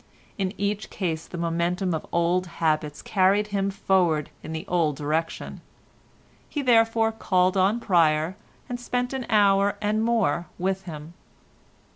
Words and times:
In 0.39 0.55
each 0.57 0.89
case 0.89 1.27
the 1.27 1.37
momentum 1.37 1.93
of 1.93 2.07
old 2.11 2.47
habits 2.57 3.03
carried 3.03 3.49
him 3.49 3.69
forward 3.69 4.31
in 4.41 4.51
the 4.51 4.65
old 4.67 4.95
direction. 4.95 5.61
He 6.49 6.63
therefore 6.63 7.11
called 7.11 7.55
on 7.55 7.79
Pryer, 7.79 8.35
and 8.67 8.79
spent 8.79 9.13
an 9.13 9.27
hour 9.29 9.77
and 9.79 10.03
more 10.03 10.47
with 10.57 10.85
him. 10.85 11.13